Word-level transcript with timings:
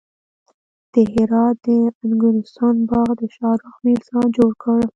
د 0.93 0.95
هرات 1.13 1.57
د 1.65 1.67
انګورستان 2.03 2.75
باغ 2.89 3.07
د 3.19 3.23
شاهرخ 3.35 3.75
میرزا 3.85 4.21
جوړ 4.35 4.51
کړ 4.63 4.79